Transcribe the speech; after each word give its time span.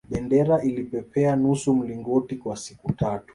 bendera 0.09 0.61
ilipepea 0.61 1.35
nusu 1.35 1.73
mlingoti 1.75 2.35
kwa 2.35 2.55
siku 2.57 2.93
tatu 2.93 3.25